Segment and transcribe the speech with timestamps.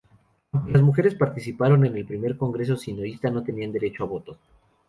[0.51, 4.35] Aunque las mujeres participaron en el Primer Congreso Sionista, no tenían derecho a voto.